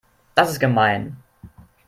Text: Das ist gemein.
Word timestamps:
Das 0.33 0.49
ist 0.49 0.59
gemein. 0.59 1.17